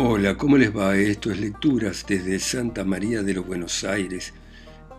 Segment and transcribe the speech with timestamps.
[0.00, 0.96] Hola, ¿cómo les va?
[0.96, 4.32] Esto es Lecturas desde Santa María de los Buenos Aires,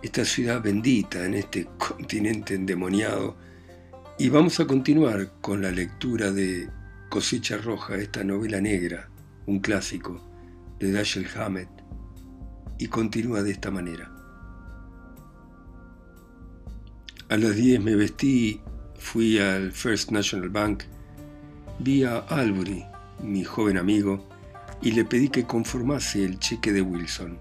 [0.03, 3.37] esta ciudad bendita en este continente endemoniado.
[4.17, 6.69] Y vamos a continuar con la lectura de
[7.07, 9.09] Cosecha Roja, esta novela negra,
[9.45, 10.21] un clásico
[10.79, 11.69] de Dashiell Hammett,
[12.77, 14.11] y continúa de esta manera.
[17.29, 18.59] A las 10 me vestí,
[18.97, 20.83] fui al First National Bank,
[21.79, 22.83] vi a Albury,
[23.23, 24.27] mi joven amigo,
[24.81, 27.37] y le pedí que conformase el cheque de Wilson.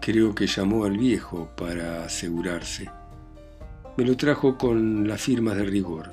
[0.00, 2.90] Creo que llamó al viejo para asegurarse.
[3.96, 6.12] Me lo trajo con las firmas de rigor.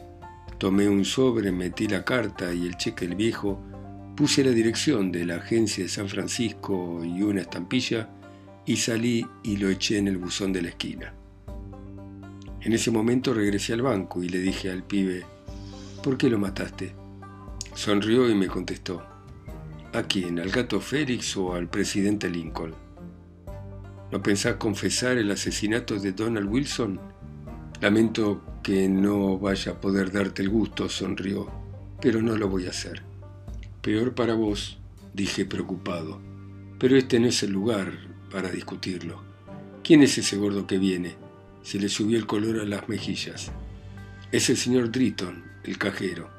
[0.58, 3.60] Tomé un sobre, metí la carta y el cheque del viejo,
[4.16, 8.10] puse la dirección de la agencia de San Francisco y una estampilla
[8.66, 11.14] y salí y lo eché en el buzón de la esquina.
[12.62, 15.26] En ese momento regresé al banco y le dije al pibe,
[16.04, 16.94] ¿por qué lo mataste?
[17.74, 19.02] Sonrió y me contestó,
[19.94, 20.40] ¿a quién?
[20.40, 22.74] ¿Al gato Félix o al presidente Lincoln?
[24.12, 27.00] ¿No pensás confesar el asesinato de Donald Wilson?
[27.82, 31.50] Lamento que no vaya a poder darte el gusto, sonrió,
[32.02, 33.04] pero no lo voy a hacer.
[33.82, 34.80] Peor para vos,
[35.14, 36.20] dije preocupado,
[36.80, 37.92] pero este no es el lugar
[38.32, 39.24] para discutirlo.
[39.84, 41.16] ¿Quién es ese gordo que viene?
[41.64, 43.52] Se le subió el color a las mejillas.
[44.32, 46.30] Es el señor Dritton, el cajero.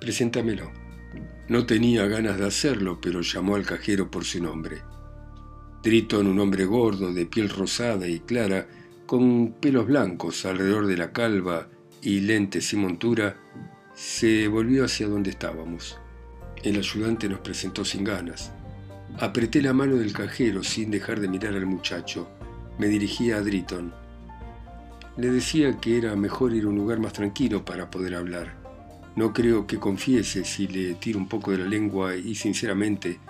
[0.00, 0.81] Preséntamelo.
[1.48, 4.82] No tenía ganas de hacerlo, pero llamó al cajero por su nombre.
[5.82, 8.66] Dritton, un hombre gordo, de piel rosada y clara,
[9.06, 11.68] con pelos blancos alrededor de la calva
[12.00, 13.36] y lentes y montura,
[13.94, 15.98] se volvió hacia donde estábamos.
[16.62, 18.52] El ayudante nos presentó sin ganas.
[19.18, 22.30] Apreté la mano del cajero sin dejar de mirar al muchacho.
[22.78, 23.92] Me dirigí a Dritton.
[25.16, 28.61] Le decía que era mejor ir a un lugar más tranquilo para poder hablar.
[29.14, 33.20] No creo que confiese si le tiro un poco de la lengua y sinceramente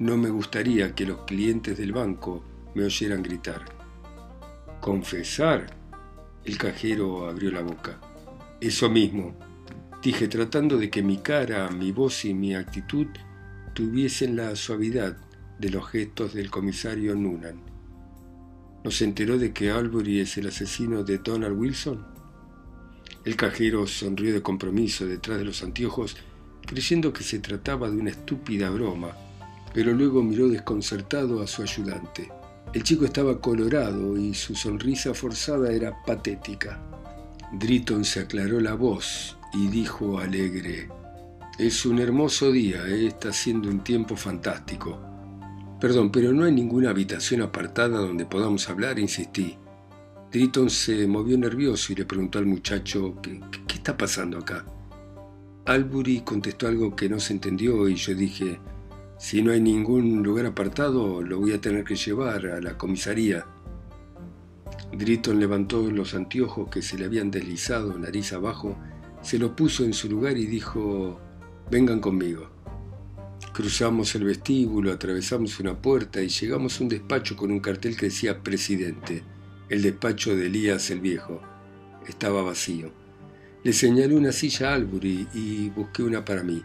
[0.00, 2.42] no me gustaría que los clientes del banco
[2.74, 3.64] me oyeran gritar.
[4.80, 5.66] ¿Confesar?
[6.44, 8.00] El cajero abrió la boca.
[8.60, 9.36] Eso mismo,
[10.02, 13.06] dije tratando de que mi cara, mi voz y mi actitud
[13.74, 15.16] tuviesen la suavidad
[15.58, 17.60] de los gestos del comisario Noonan.
[18.84, 22.17] ¿No enteró de que Albury es el asesino de Donald Wilson?
[23.24, 26.16] El cajero sonrió de compromiso detrás de los anteojos,
[26.66, 29.16] creyendo que se trataba de una estúpida broma,
[29.74, 32.30] pero luego miró desconcertado a su ayudante.
[32.72, 36.80] El chico estaba colorado y su sonrisa forzada era patética.
[37.52, 40.88] Dritton se aclaró la voz y dijo alegre,
[41.58, 43.06] Es un hermoso día, ¿eh?
[43.06, 45.00] está siendo un tiempo fantástico.
[45.80, 49.56] Perdón, pero no hay ninguna habitación apartada donde podamos hablar, insistí.
[50.30, 54.66] Dritton se movió nervioso y le preguntó al muchacho, ¿qué, qué está pasando acá?
[55.64, 58.60] Albury contestó algo que no se entendió y yo dije,
[59.18, 63.46] si no hay ningún lugar apartado, lo voy a tener que llevar a la comisaría.
[64.92, 68.76] Dritton levantó los anteojos que se le habían deslizado nariz abajo,
[69.22, 71.18] se los puso en su lugar y dijo,
[71.70, 72.50] vengan conmigo.
[73.52, 78.06] Cruzamos el vestíbulo, atravesamos una puerta y llegamos a un despacho con un cartel que
[78.06, 79.22] decía presidente,
[79.68, 81.40] el despacho de Elías el Viejo.
[82.06, 82.90] Estaba vacío.
[83.64, 86.62] Le señalé una silla a Albury y busqué una para mí.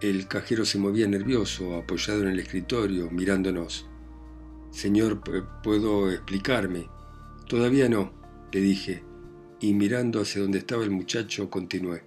[0.00, 3.86] El cajero se movía nervioso, apoyado en el escritorio, mirándonos.
[4.70, 5.20] Señor,
[5.62, 6.88] ¿puedo explicarme?
[7.46, 8.12] Todavía no,
[8.52, 9.02] le dije,
[9.60, 12.02] y mirando hacia donde estaba el muchacho continué.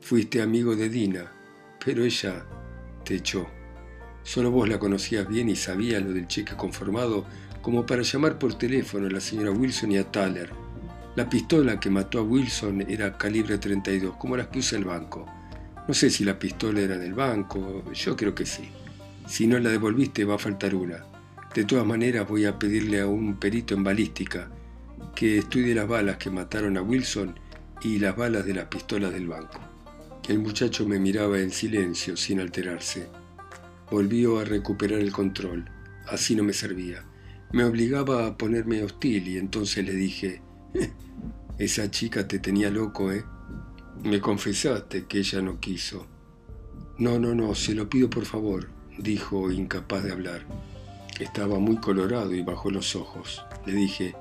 [0.00, 1.32] Fuiste amigo de Dina,
[1.84, 2.46] pero ella
[3.04, 3.46] te echó.
[4.22, 7.26] Solo vos la conocías bien y sabías lo del cheque conformado
[7.62, 10.50] como para llamar por teléfono a la señora Wilson y a Thaler.
[11.14, 15.26] La pistola que mató a Wilson era calibre 32, como las que usa el banco.
[15.86, 18.68] No sé si la pistola era del banco, yo creo que sí.
[19.26, 21.04] Si no la devolviste va a faltar una.
[21.54, 24.50] De todas maneras voy a pedirle a un perito en balística
[25.14, 27.38] que estudie las balas que mataron a Wilson
[27.82, 29.60] y las balas de las pistolas del banco.
[30.28, 33.08] El muchacho me miraba en silencio, sin alterarse.
[33.90, 35.68] Volvió a recuperar el control.
[36.06, 37.04] Así no me servía.
[37.52, 40.40] Me obligaba a ponerme hostil y entonces le dije,
[41.58, 43.24] esa chica te tenía loco, ¿eh?
[44.02, 46.06] Me confesaste que ella no quiso.
[46.98, 50.46] No, no, no, se lo pido por favor, dijo, incapaz de hablar.
[51.20, 53.44] Estaba muy colorado y bajó los ojos.
[53.66, 54.14] Le dije,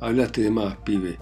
[0.00, 1.18] hablaste de más, pibe.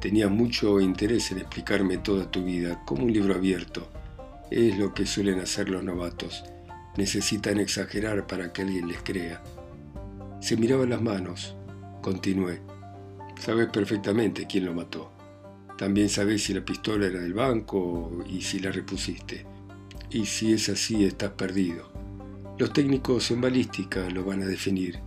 [0.00, 3.86] Tenías mucho interés en explicarme toda tu vida, como un libro abierto.
[4.50, 6.44] Es lo que suelen hacer los novatos.
[6.96, 9.42] Necesitan exagerar para que alguien les crea.
[10.40, 11.56] Se miraban las manos.
[12.02, 12.60] Continué.
[13.38, 15.12] Sabes perfectamente quién lo mató.
[15.76, 19.46] También sabes si la pistola era del banco y si la repusiste.
[20.10, 21.90] Y si es así, estás perdido.
[22.58, 25.00] Los técnicos en balística lo van a definir,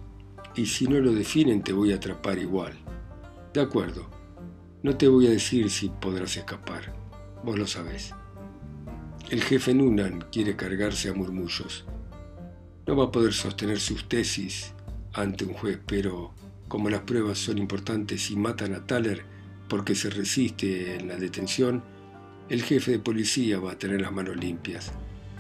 [0.56, 2.74] y si no lo definen te voy a atrapar igual.
[3.54, 4.08] De acuerdo,
[4.84, 6.94] no te voy a decir si podrás escapar,
[7.44, 8.14] vos lo sabés.
[9.32, 11.86] El jefe Nunan quiere cargarse a murmullos.
[12.86, 14.76] No va a poder sostener sus tesis
[15.14, 16.34] ante un juez, pero
[16.68, 19.24] como las pruebas son importantes y matan a Thaler
[19.68, 21.84] porque se resiste en la detención,
[22.50, 24.92] el jefe de policía va a tener las manos limpias.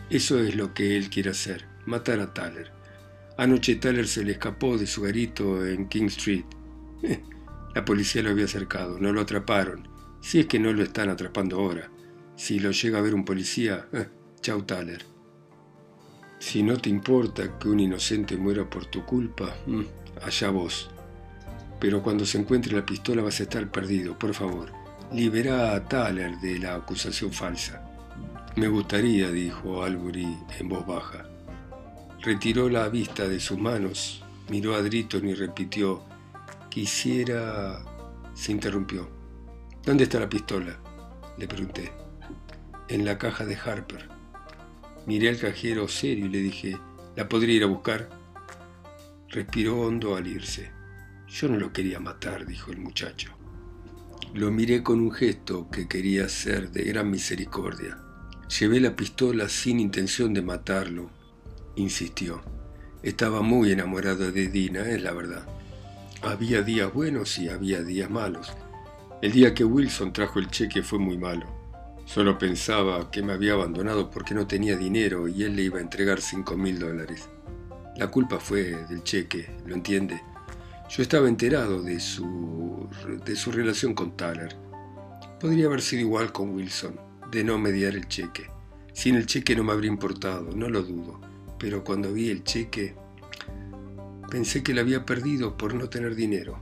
[0.10, 2.72] Eso es lo que él quiere hacer, matar a Thaler.
[3.38, 6.46] Anoche Thaler se le escapó de su garito en King Street.
[7.76, 9.88] La policía lo había acercado, no lo atraparon.
[10.22, 11.92] Si es que no lo están atrapando ahora.
[12.36, 13.88] Si lo llega a ver un policía,
[14.42, 15.09] chau Thaler.
[16.40, 19.82] Si no te importa que un inocente muera por tu culpa, mm,
[20.24, 20.90] allá vos.
[21.80, 24.72] Pero cuando se encuentre la pistola vas a estar perdido, por favor.
[25.12, 27.86] Libera a Thaler de la acusación falsa.
[28.56, 31.26] Me gustaría, dijo Albury en voz baja.
[32.22, 36.04] Retiró la vista de sus manos, miró a Driton y repitió,
[36.70, 37.84] quisiera...
[38.34, 39.10] Se interrumpió.
[39.84, 40.78] ¿Dónde está la pistola?
[41.38, 41.92] Le pregunté.
[42.88, 44.19] En la caja de Harper.
[45.06, 46.78] Miré al cajero serio y le dije,
[47.16, 48.10] ¿la podría ir a buscar?
[49.30, 50.72] Respiró hondo al irse.
[51.28, 53.32] Yo no lo quería matar, dijo el muchacho.
[54.34, 57.98] Lo miré con un gesto que quería ser de gran misericordia.
[58.60, 61.10] Llevé la pistola sin intención de matarlo,
[61.76, 62.42] insistió.
[63.04, 65.48] Estaba muy enamorado de Dina, es la verdad.
[66.22, 68.52] Había días buenos y había días malos.
[69.22, 71.59] El día que Wilson trajo el cheque fue muy malo.
[72.12, 75.82] Solo pensaba que me había abandonado porque no tenía dinero y él le iba a
[75.82, 77.30] entregar cinco mil dólares.
[77.98, 80.20] La culpa fue del cheque, ¿lo entiende?
[80.90, 82.90] Yo estaba enterado de su,
[83.24, 84.56] de su relación con Tyler.
[85.40, 88.50] Podría haber sido igual con Wilson, de no mediar el cheque.
[88.92, 91.22] Sin el cheque no me habría importado, no lo dudo.
[91.60, 92.96] Pero cuando vi el cheque,
[94.32, 96.60] pensé que lo había perdido por no tener dinero.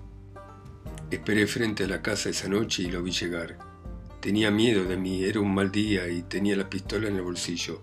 [1.10, 3.67] Esperé frente a la casa esa noche y lo vi llegar.
[4.19, 7.81] Tenía miedo de mí, era un mal día y tenía la pistola en el bolsillo.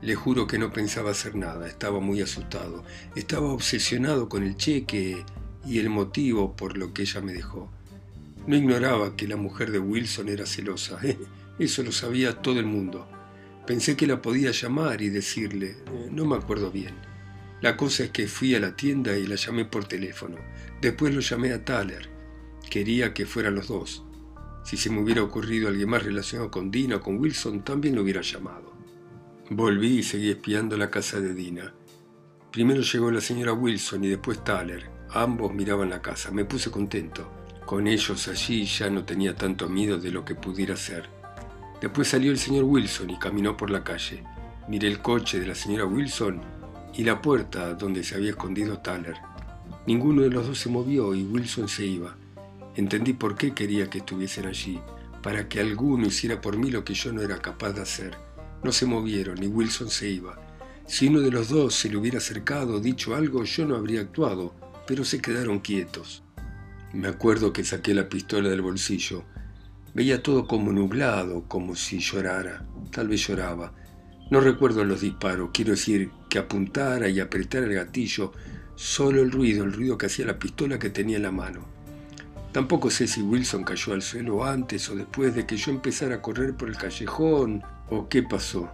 [0.00, 2.84] Le juro que no pensaba hacer nada, estaba muy asustado.
[3.14, 5.24] Estaba obsesionado con el cheque
[5.66, 7.70] y el motivo por lo que ella me dejó.
[8.46, 10.98] No ignoraba que la mujer de Wilson era celosa,
[11.58, 13.06] eso lo sabía todo el mundo.
[13.66, 16.94] Pensé que la podía llamar y decirle, eh, no me acuerdo bien.
[17.60, 20.36] La cosa es que fui a la tienda y la llamé por teléfono.
[20.80, 22.08] Después lo llamé a Thaler.
[22.70, 24.04] Quería que fueran los dos.
[24.62, 28.02] Si se me hubiera ocurrido alguien más relacionado con Dina o con Wilson, también lo
[28.02, 28.74] hubiera llamado.
[29.50, 31.72] Volví y seguí espiando la casa de Dina.
[32.52, 34.90] Primero llegó la señora Wilson y después Thaler.
[35.10, 36.30] Ambos miraban la casa.
[36.30, 37.30] Me puse contento.
[37.64, 41.08] Con ellos allí ya no tenía tanto miedo de lo que pudiera ser.
[41.80, 44.24] Después salió el señor Wilson y caminó por la calle.
[44.68, 46.40] Miré el coche de la señora Wilson
[46.94, 49.16] y la puerta donde se había escondido Thaler.
[49.86, 52.16] Ninguno de los dos se movió y Wilson se iba.
[52.78, 54.80] Entendí por qué quería que estuviesen allí,
[55.22, 58.16] para que alguno hiciera por mí lo que yo no era capaz de hacer.
[58.64, 60.40] No se movieron y Wilson se iba.
[60.86, 64.54] Si uno de los dos se le hubiera acercado, dicho algo, yo no habría actuado
[64.88, 66.22] pero se quedaron quietos.
[66.94, 69.22] Me acuerdo que saqué la pistola del bolsillo.
[69.92, 72.66] Veía todo como nublado, como si llorara.
[72.90, 73.74] Tal vez lloraba.
[74.30, 78.32] No recuerdo los disparos, quiero decir que apuntara y apretara el gatillo,
[78.76, 81.77] solo el ruido, el ruido que hacía la pistola que tenía en la mano.
[82.58, 86.20] Tampoco sé si Wilson cayó al suelo antes o después de que yo empezara a
[86.20, 88.68] correr por el callejón o qué pasó.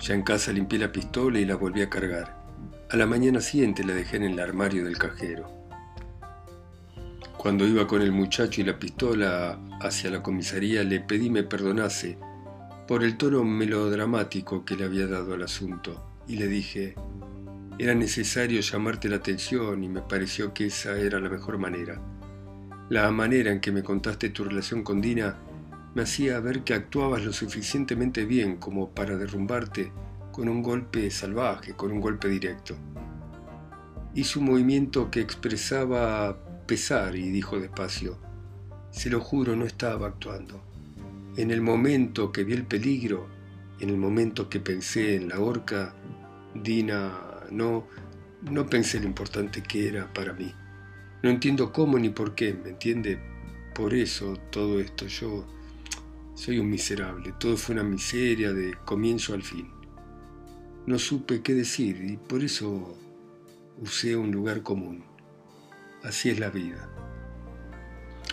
[0.00, 2.40] Ya en casa limpié la pistola y la volví a cargar.
[2.88, 5.50] A la mañana siguiente la dejé en el armario del cajero.
[7.36, 12.16] Cuando iba con el muchacho y la pistola hacia la comisaría le pedí me perdonase
[12.86, 16.94] por el tono melodramático que le había dado al asunto y le dije,
[17.80, 22.00] era necesario llamarte la atención y me pareció que esa era la mejor manera.
[22.90, 25.36] La manera en que me contaste tu relación con Dina
[25.94, 29.92] me hacía ver que actuabas lo suficientemente bien como para derrumbarte
[30.32, 32.76] con un golpe salvaje, con un golpe directo.
[34.14, 38.16] Hizo un movimiento que expresaba pesar y dijo despacio,
[38.90, 40.62] se lo juro, no estaba actuando.
[41.36, 43.26] En el momento que vi el peligro,
[43.80, 45.94] en el momento que pensé en la horca,
[46.54, 47.12] Dina,
[47.50, 47.86] no,
[48.50, 50.54] no pensé lo importante que era para mí.
[51.22, 53.18] No entiendo cómo ni por qué, ¿me entiende?
[53.74, 55.46] Por eso todo esto, yo
[56.34, 59.78] soy un miserable, todo fue una miseria de comienzo al fin
[60.88, 62.96] no supe qué decir y por eso
[63.78, 65.04] usé un lugar común.
[66.02, 66.88] Así es la vida.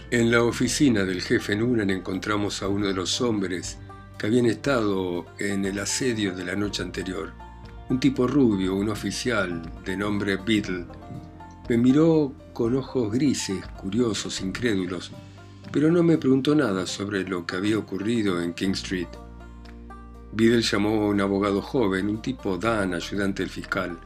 [0.10, 3.78] En la oficina del jefe Nunan encontramos a uno de los hombres
[4.18, 7.34] que habían estado en el asedio de la noche anterior.
[7.90, 10.86] Un tipo rubio, un oficial de nombre Beetle,
[11.68, 15.12] me miró con ojos grises, curiosos, incrédulos,
[15.72, 19.08] pero no me preguntó nada sobre lo que había ocurrido en King Street.
[20.32, 23.98] Beetle llamó a un abogado joven, un tipo Dan, ayudante del fiscal.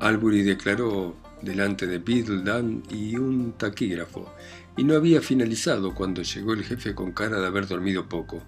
[0.00, 4.34] Albury declaró delante de Beetle, Dan y un taquígrafo,
[4.76, 8.42] y no había finalizado cuando llegó el jefe con cara de haber dormido poco.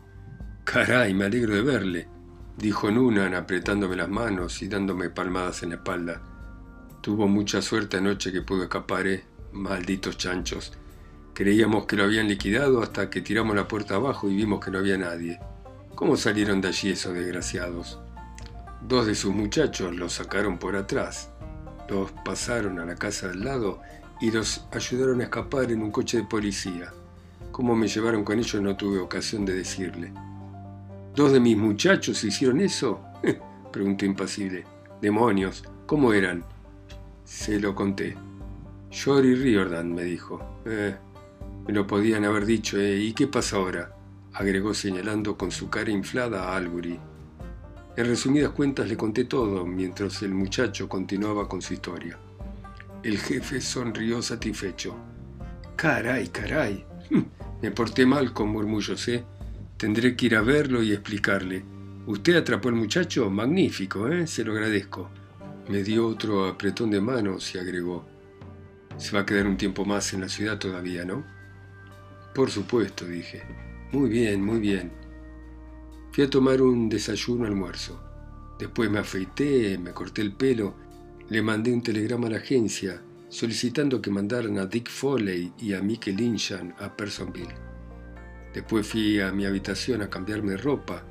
[0.65, 2.09] Caray, me alegro de verle,
[2.59, 6.32] dijo Nunan apretándome las manos y dándome palmadas en la espalda.
[7.03, 9.25] Tuvo mucha suerte anoche que pudo escapar, ¿eh?
[9.51, 10.73] Malditos chanchos.
[11.35, 14.79] Creíamos que lo habían liquidado hasta que tiramos la puerta abajo y vimos que no
[14.79, 15.41] había nadie.
[15.97, 17.99] ¿Cómo salieron de allí esos desgraciados?
[18.83, 21.29] Dos de sus muchachos los sacaron por atrás.
[21.89, 23.81] Los pasaron a la casa del lado
[24.21, 26.93] y los ayudaron a escapar en un coche de policía.
[27.51, 30.13] ¿Cómo me llevaron con ellos no tuve ocasión de decirle.
[31.17, 33.01] ¿Dos de mis muchachos hicieron eso?
[33.73, 34.65] Preguntó impasible.
[35.01, 36.45] Demonios, ¿cómo eran?
[37.33, 38.15] Se lo conté.
[38.91, 40.61] Jory Riordan, me dijo.
[40.67, 40.95] Eh,
[41.67, 42.99] me lo podían haber dicho, ¿eh?
[42.99, 43.97] ¿Y qué pasa ahora?
[44.35, 47.01] agregó señalando con su cara inflada a Albury.
[47.97, 52.19] En resumidas cuentas le conté todo mientras el muchacho continuaba con su historia.
[53.03, 54.95] El jefe sonrió satisfecho.
[55.75, 56.85] Caray, caray.
[57.63, 59.25] Me porté mal con murmullos, ¿eh?
[59.79, 61.65] Tendré que ir a verlo y explicarle.
[62.07, 64.27] Usted atrapó al muchacho, magnífico, ¿eh?
[64.27, 65.11] Se lo agradezco.
[65.69, 68.05] Me dio otro apretón de manos y agregó.
[68.97, 71.25] Se va a quedar un tiempo más en la ciudad todavía, ¿no?
[72.35, 73.43] Por supuesto, dije.
[73.93, 74.93] Muy bien, muy bien.
[76.13, 78.03] Fui a tomar un desayuno almuerzo.
[78.59, 80.75] Después me afeité, me corté el pelo,
[81.29, 85.81] le mandé un telegrama a la agencia solicitando que mandaran a Dick Foley y a
[85.81, 87.55] Mickey Linchan a Personville.
[88.53, 91.03] Después fui a mi habitación a cambiarme ropa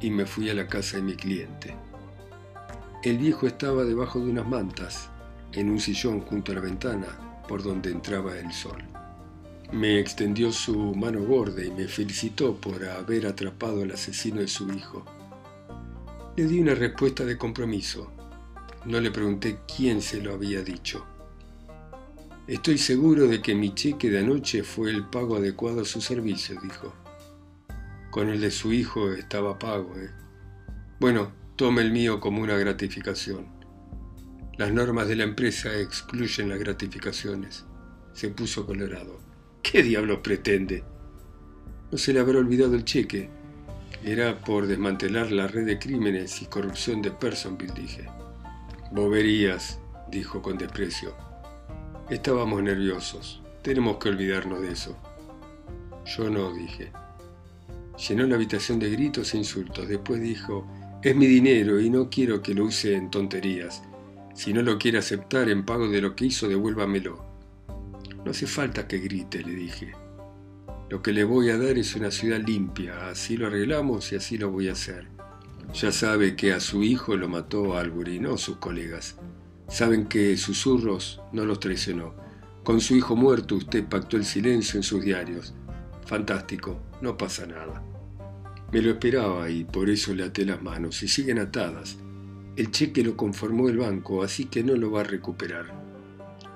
[0.00, 1.76] y me fui a la casa de mi cliente.
[3.02, 5.08] El viejo estaba debajo de unas mantas,
[5.54, 7.06] en un sillón junto a la ventana
[7.48, 8.76] por donde entraba el sol.
[9.72, 14.70] Me extendió su mano gorda y me felicitó por haber atrapado al asesino de su
[14.70, 15.06] hijo.
[16.36, 18.12] Le di una respuesta de compromiso.
[18.84, 21.06] No le pregunté quién se lo había dicho.
[22.46, 26.60] Estoy seguro de que mi cheque de anoche fue el pago adecuado a su servicio,
[26.62, 26.92] dijo.
[28.10, 30.10] Con el de su hijo estaba pago, ¿eh?
[30.98, 33.44] Bueno, tome el mío como una gratificación.
[34.56, 37.66] Las normas de la empresa excluyen las gratificaciones.
[38.14, 39.20] Se puso colorado.
[39.62, 40.82] ¿Qué diablos pretende?
[41.92, 43.28] No se le habrá olvidado el cheque.
[44.02, 48.08] Era por desmantelar la red de crímenes y corrupción de Personville, dije.
[48.90, 51.14] Boberías, dijo con desprecio.
[52.08, 53.42] Estábamos nerviosos.
[53.60, 54.96] Tenemos que olvidarnos de eso.
[56.06, 56.90] Yo no, dije.
[58.08, 59.86] Llenó la habitación de gritos e insultos.
[59.86, 60.66] Después dijo,
[61.02, 63.82] es mi dinero y no quiero que lo use en tonterías.
[64.34, 67.24] Si no lo quiere aceptar en pago de lo que hizo, devuélvamelo.
[68.22, 69.92] No hace falta que grite, le dije.
[70.90, 74.36] Lo que le voy a dar es una ciudad limpia, así lo arreglamos y así
[74.36, 75.08] lo voy a hacer.
[75.72, 79.16] Ya sabe que a su hijo lo mató Albury, no sus colegas.
[79.68, 82.14] Saben que Susurros no los traicionó.
[82.62, 85.54] Con su hijo muerto usted pactó el silencio en sus diarios.
[86.04, 87.89] Fantástico, no pasa nada.
[88.72, 91.96] Me lo esperaba y por eso le até las manos y siguen atadas.
[92.56, 95.66] El cheque lo conformó el banco, así que no lo va a recuperar.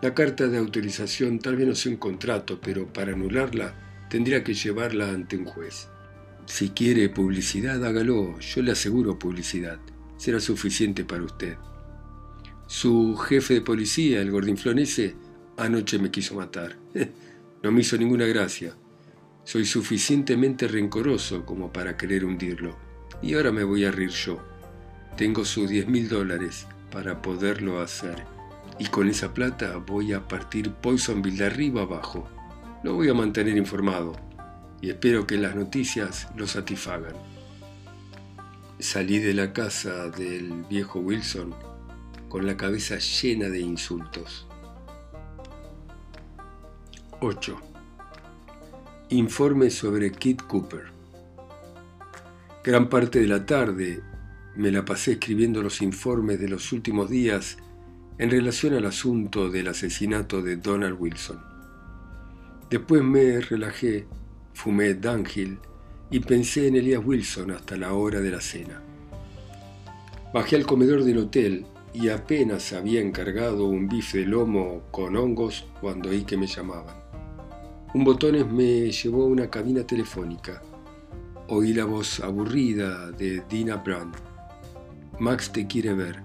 [0.00, 4.54] La carta de autorización tal vez no sea un contrato, pero para anularla tendría que
[4.54, 5.88] llevarla ante un juez.
[6.46, 8.38] Si quiere publicidad, hágalo.
[8.38, 9.80] Yo le aseguro publicidad.
[10.16, 11.56] Será suficiente para usted.
[12.66, 15.14] Su jefe de policía, el gordinflón ese,
[15.56, 16.76] anoche me quiso matar.
[17.62, 18.76] No me hizo ninguna gracia.
[19.44, 22.76] Soy suficientemente rencoroso como para querer hundirlo.
[23.22, 24.38] Y ahora me voy a rir yo.
[25.16, 28.24] Tengo sus diez mil dólares para poderlo hacer
[28.78, 32.28] y con esa plata voy a partir Poisonville de arriba abajo.
[32.82, 34.14] Lo voy a mantener informado
[34.80, 37.14] y espero que las noticias lo satisfagan.
[38.78, 41.54] Salí de la casa del viejo Wilson
[42.28, 44.46] con la cabeza llena de insultos.
[47.20, 47.73] 8.
[49.14, 50.86] Informe sobre Kit Cooper.
[52.64, 54.02] Gran parte de la tarde
[54.56, 57.56] me la pasé escribiendo los informes de los últimos días
[58.18, 61.40] en relación al asunto del asesinato de Donald Wilson.
[62.68, 64.08] Después me relajé,
[64.52, 65.60] fumé Dunhill
[66.10, 68.82] y pensé en Elias Wilson hasta la hora de la cena.
[70.32, 75.68] Bajé al comedor del hotel y apenas había encargado un bife de lomo con hongos
[75.80, 77.03] cuando oí que me llamaban.
[77.94, 80.60] Un botones me llevó a una cabina telefónica.
[81.46, 84.10] Oí la voz aburrida de Dina Brown.
[85.20, 86.20] Max te quiere ver.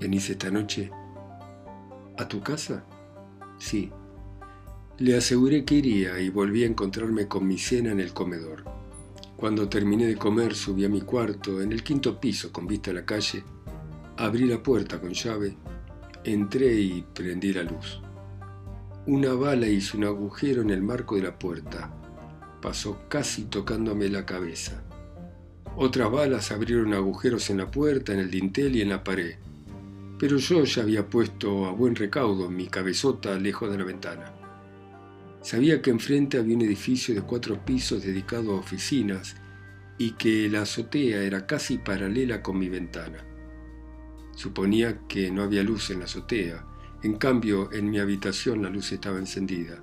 [0.00, 0.90] ¿Venís esta noche?
[2.16, 2.82] ¿A tu casa?
[3.58, 3.92] Sí.
[4.96, 8.64] Le aseguré que iría y volví a encontrarme con mi cena en el comedor.
[9.36, 12.94] Cuando terminé de comer subí a mi cuarto, en el quinto piso con vista a
[12.94, 13.44] la calle,
[14.16, 15.58] abrí la puerta con llave,
[16.24, 18.00] entré y prendí la luz.
[19.08, 21.90] Una bala hizo un agujero en el marco de la puerta.
[22.60, 24.82] Pasó casi tocándome la cabeza.
[25.78, 29.36] Otras balas abrieron agujeros en la puerta, en el dintel y en la pared.
[30.18, 34.30] Pero yo ya había puesto a buen recaudo mi cabezota lejos de la ventana.
[35.40, 39.36] Sabía que enfrente había un edificio de cuatro pisos dedicado a oficinas
[39.96, 43.24] y que la azotea era casi paralela con mi ventana.
[44.36, 46.67] Suponía que no había luz en la azotea,
[47.02, 49.78] en cambio en mi habitación la luz estaba encendida.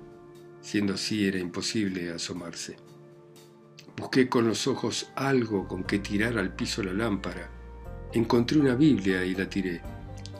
[0.60, 2.76] Siendo así era imposible asomarse.
[3.96, 7.50] Busqué con los ojos algo con que tirar al piso la lámpara.
[8.12, 9.80] Encontré una Biblia y la tiré.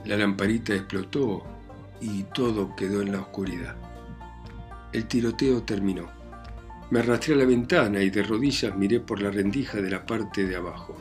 [0.05, 1.45] La lamparita explotó
[2.01, 3.77] y todo quedó en la oscuridad.
[4.93, 6.11] El tiroteo terminó.
[6.91, 10.47] Me arrastré a la ventana y de rodillas miré por la rendija de la parte
[10.47, 10.97] de abajo.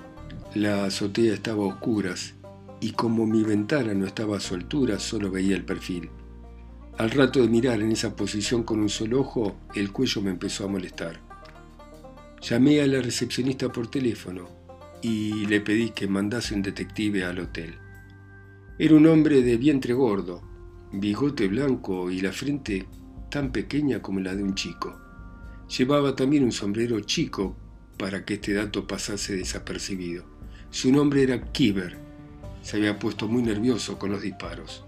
[0.53, 2.35] La azotea estaba a oscuras
[2.81, 6.09] y como mi ventana no estaba a su altura, solo veía el perfil.
[6.97, 10.65] Al rato de mirar en esa posición con un solo ojo, el cuello me empezó
[10.65, 11.19] a molestar.
[12.41, 14.47] Llamé a la recepcionista por teléfono
[15.01, 17.75] y le pedí que mandase un detective al hotel.
[18.77, 20.41] Era un hombre de vientre gordo,
[20.91, 22.87] bigote blanco y la frente
[23.29, 24.97] tan pequeña como la de un chico.
[25.77, 27.57] Llevaba también un sombrero chico
[27.97, 30.23] para que este dato pasase desapercibido.
[30.69, 32.04] Su nombre era Kiber.
[32.65, 34.83] Se había puesto muy nervioso con los disparos.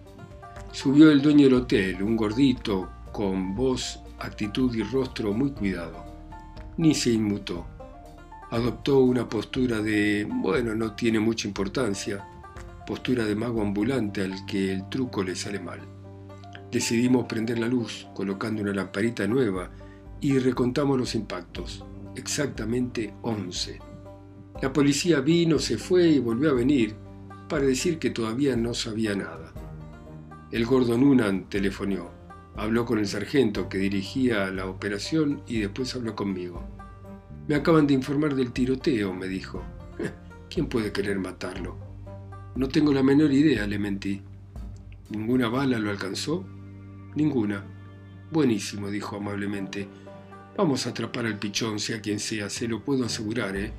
[0.71, 6.03] Subió el dueño del hotel, un gordito, con voz, actitud y rostro muy cuidado.
[6.77, 7.67] Ni se inmutó.
[8.49, 12.27] Adoptó una postura de, bueno, no tiene mucha importancia,
[12.87, 15.81] postura de mago ambulante al que el truco le sale mal.
[16.71, 19.69] Decidimos prender la luz colocando una lamparita nueva
[20.19, 21.85] y recontamos los impactos,
[22.15, 23.77] exactamente 11.
[24.63, 27.05] La policía vino, se fue y volvió a venir
[27.47, 29.53] para decir que todavía no sabía nada.
[30.51, 32.11] El gordo Nunan telefonió,
[32.55, 36.63] habló con el sargento que dirigía la operación y después habló conmigo.
[37.47, 39.63] Me acaban de informar del tiroteo, me dijo.
[40.49, 41.77] ¿Quién puede querer matarlo?
[42.55, 44.21] No tengo la menor idea, le mentí.
[45.09, 46.45] ¿Ninguna bala lo alcanzó?
[47.15, 47.63] Ninguna.
[48.31, 49.87] Buenísimo, dijo amablemente.
[50.57, 53.71] Vamos a atrapar al pichón, sea quien sea, se lo puedo asegurar, ¿eh?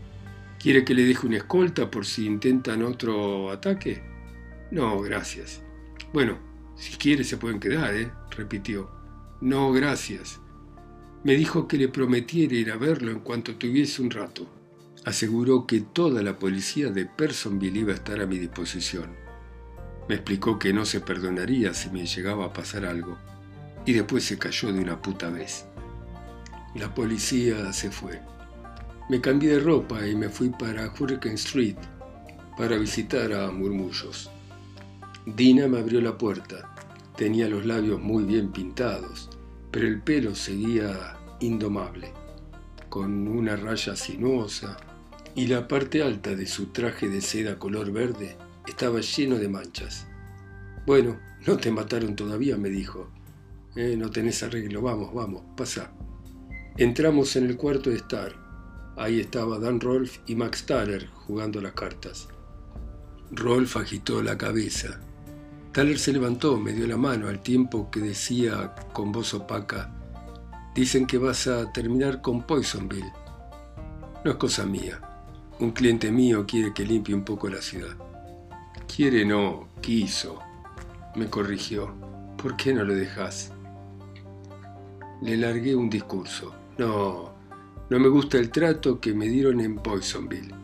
[0.59, 4.03] ¿Quiere que le deje una escolta por si intentan otro ataque?
[4.73, 5.63] No, gracias.
[6.13, 6.39] Bueno,
[6.77, 8.11] si quiere se pueden quedar, ¿eh?
[8.31, 8.91] repitió.
[9.41, 10.41] No, gracias.
[11.23, 14.49] Me dijo que le prometiera ir a verlo en cuanto tuviese un rato.
[15.05, 19.15] Aseguró que toda la policía de Personville iba a estar a mi disposición.
[20.09, 23.17] Me explicó que no se perdonaría si me llegaba a pasar algo
[23.87, 25.67] y después se cayó de una puta vez.
[26.75, 28.21] La policía se fue.
[29.09, 31.79] Me cambié de ropa y me fui para Hurricane Street
[32.59, 34.31] para visitar a Murmullos.
[35.25, 36.75] Dina me abrió la puerta.
[37.17, 39.31] Tenía los labios muy bien pintados,
[39.71, 42.13] pero el pelo seguía indomable,
[42.91, 44.77] con una raya sinuosa
[45.35, 50.07] y la parte alta de su traje de seda color verde estaba lleno de manchas.
[50.85, 53.09] Bueno, no te mataron todavía, me dijo.
[53.75, 55.93] Eh, no tenés arreglo, vamos, vamos, pasa.
[56.77, 58.48] Entramos en el cuarto de Star.
[58.99, 62.27] Ahí estaba Dan Rolf y Max Thaler jugando las cartas.
[63.31, 64.99] Rolf agitó la cabeza.
[65.73, 69.95] Thaler se levantó, me dio la mano al tiempo que decía con voz opaca,
[70.75, 73.13] dicen que vas a terminar con Poisonville.
[74.25, 75.01] No es cosa mía.
[75.61, 77.97] Un cliente mío quiere que limpie un poco la ciudad.
[78.93, 80.41] Quiere no, quiso.
[81.15, 81.95] Me corrigió.
[82.37, 83.53] ¿Por qué no lo dejas?
[85.23, 86.53] Le largué un discurso.
[86.79, 87.38] No,
[87.91, 90.55] no me gusta el trato que me dieron en Poisonville.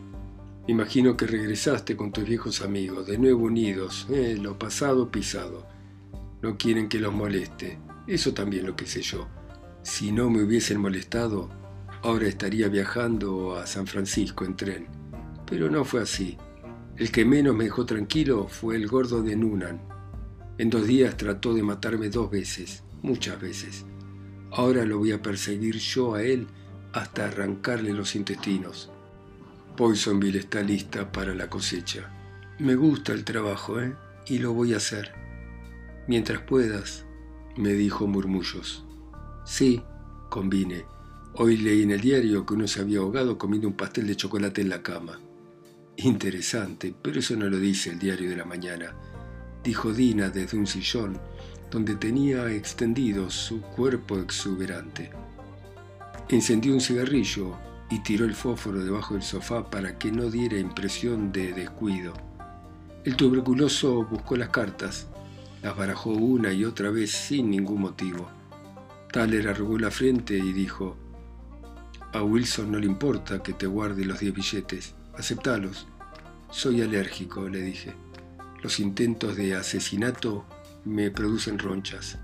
[0.67, 5.65] Imagino que regresaste con tus viejos amigos, de nuevo unidos, eh, lo pasado pisado.
[6.43, 7.79] No quieren que los moleste.
[8.05, 9.27] Eso también lo que sé yo.
[9.81, 11.49] Si no me hubiesen molestado,
[12.03, 14.87] ahora estaría viajando a San Francisco en tren.
[15.47, 16.37] Pero no fue así.
[16.95, 19.81] El que menos me dejó tranquilo fue el gordo de Nunan.
[20.59, 23.83] En dos días trató de matarme dos veces, muchas veces.
[24.51, 26.47] Ahora lo voy a perseguir yo a él
[26.95, 28.89] hasta arrancarle los intestinos.
[29.75, 32.09] Poisonville está lista para la cosecha.
[32.57, 33.93] Me gusta el trabajo, ¿eh?
[34.27, 35.13] Y lo voy a hacer.
[36.07, 37.05] Mientras puedas,
[37.57, 38.85] me dijo murmullos.
[39.45, 39.83] Sí,
[40.29, 40.85] convine.
[41.33, 44.61] Hoy leí en el diario que uno se había ahogado comiendo un pastel de chocolate
[44.61, 45.19] en la cama.
[45.97, 48.95] Interesante, pero eso no lo dice el diario de la mañana,
[49.63, 51.19] dijo Dina desde un sillón
[51.69, 55.11] donde tenía extendido su cuerpo exuberante.
[56.29, 57.55] Encendió un cigarrillo
[57.89, 62.13] y tiró el fósforo debajo del sofá para que no diera impresión de descuido.
[63.03, 65.07] El tuberculoso buscó las cartas,
[65.61, 68.27] las barajó una y otra vez sin ningún motivo.
[69.11, 70.97] Tyler arrugó la frente y dijo,
[72.11, 75.85] a Wilson no le importa que te guarde los diez billetes, aceptalos.
[76.49, 77.93] Soy alérgico, le dije.
[78.63, 80.45] Los intentos de asesinato
[80.85, 82.17] me producen ronchas.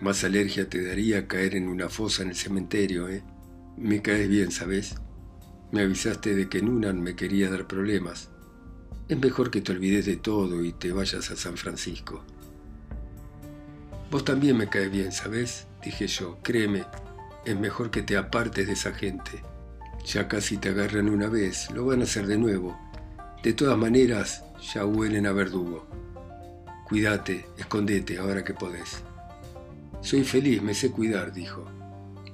[0.00, 3.22] Más alergia te daría caer en una fosa en el cementerio, ¿eh?
[3.76, 4.96] Me caes bien, ¿sabes?
[5.70, 8.30] Me avisaste de que Nunan me quería dar problemas.
[9.08, 12.24] Es mejor que te olvides de todo y te vayas a San Francisco.
[14.10, 15.66] Vos también me caes bien, ¿sabes?
[15.84, 16.84] Dije yo, créeme,
[17.44, 19.42] es mejor que te apartes de esa gente.
[20.04, 22.78] Ya casi te agarran una vez, lo van a hacer de nuevo.
[23.42, 25.86] De todas maneras, ya huelen a verdugo.
[26.86, 29.02] Cuídate, escondete ahora que podés.
[30.04, 31.64] Soy feliz, me sé cuidar, dijo.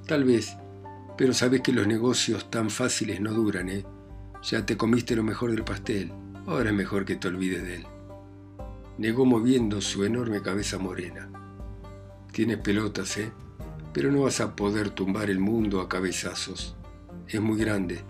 [0.05, 0.57] Tal vez,
[1.17, 3.85] pero sabes que los negocios tan fáciles no duran, ¿eh?
[4.43, 6.11] Ya te comiste lo mejor del pastel,
[6.47, 7.85] ahora es mejor que te olvides de él.
[8.97, 11.31] Negó moviendo su enorme cabeza morena.
[12.33, 13.31] Tienes pelotas, ¿eh?
[13.93, 16.75] Pero no vas a poder tumbar el mundo a cabezazos.
[17.25, 18.01] Es muy grande.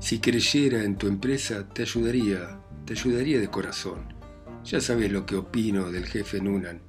[0.00, 4.12] Si creyera en tu empresa, te ayudaría, te ayudaría de corazón.
[4.64, 6.82] Ya sabes lo que opino del jefe Nunan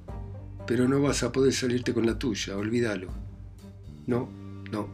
[0.66, 3.08] pero no vas a poder salirte con la tuya, olvídalo.
[4.06, 4.28] No,
[4.70, 4.88] no,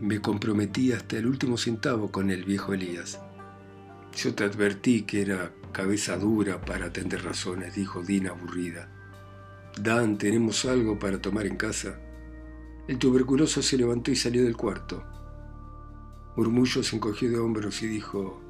[0.00, 3.20] me comprometí hasta el último centavo con el viejo Elías.
[4.16, 8.88] Yo te advertí que era cabeza dura para atender razones, dijo Dina aburrida.
[9.80, 11.98] Dan, ¿tenemos algo para tomar en casa?
[12.86, 15.02] El tuberculoso se levantó y salió del cuarto.
[16.36, 18.40] Murmullo se encogió de hombros y dijo,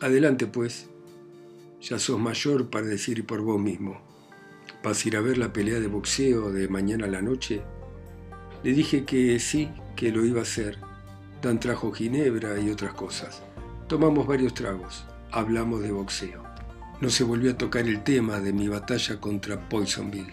[0.00, 0.88] Adelante pues,
[1.80, 4.00] ya sos mayor para decir por vos mismo.
[4.82, 7.62] ¿Vas a ir a ver la pelea de boxeo de mañana a la noche?
[8.62, 10.78] Le dije que sí, que lo iba a hacer.
[11.42, 13.42] Dan trajo ginebra y otras cosas.
[13.88, 15.04] Tomamos varios tragos.
[15.32, 16.44] Hablamos de boxeo.
[17.00, 20.32] No se volvió a tocar el tema de mi batalla contra Poisonville.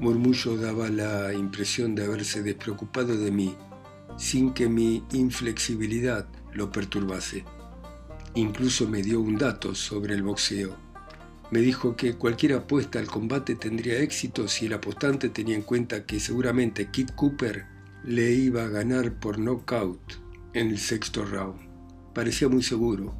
[0.00, 3.56] Murmullo daba la impresión de haberse despreocupado de mí,
[4.16, 7.44] sin que mi inflexibilidad lo perturbase.
[8.34, 10.89] Incluso me dio un dato sobre el boxeo
[11.50, 16.06] me dijo que cualquier apuesta al combate tendría éxito si el apostante tenía en cuenta
[16.06, 17.66] que seguramente Kid Cooper
[18.04, 20.00] le iba a ganar por knockout
[20.54, 21.60] en el sexto round.
[22.14, 23.14] Parecía muy seguro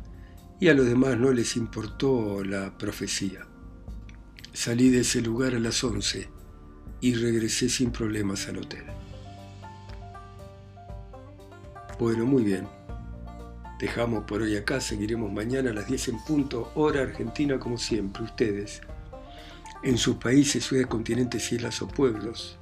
[0.60, 3.46] y a los demás no les importó la profecía.
[4.52, 6.28] Salí de ese lugar a las 11
[7.00, 8.84] y regresé sin problemas al hotel.
[11.98, 12.66] Bueno, muy bien.
[13.80, 18.22] Dejamos por hoy acá, seguiremos mañana a las 10 en punto, hora argentina como siempre,
[18.22, 18.82] ustedes,
[19.82, 22.58] en sus países, ciudades, continentes, islas o pueblos,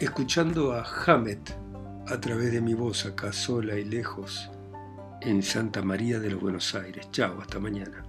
[0.00, 1.54] escuchando a Hamet
[2.08, 4.50] a través de mi voz acá sola y lejos,
[5.20, 7.10] en Santa María de los Buenos Aires.
[7.12, 8.02] Chao, hasta mañana.